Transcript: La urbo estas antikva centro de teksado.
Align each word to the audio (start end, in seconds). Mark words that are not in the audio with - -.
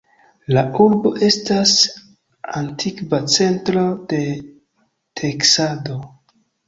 La 0.57 0.61
urbo 0.83 1.09
estas 1.27 1.73
antikva 2.61 3.19
centro 3.35 3.83
de 4.15 4.23
teksado. 5.23 6.01